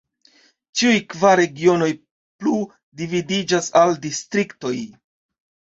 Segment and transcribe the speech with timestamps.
[0.79, 1.91] Ĉiuj kvar regionoj
[2.41, 2.55] plu
[3.03, 4.77] dividiĝas al distriktoj.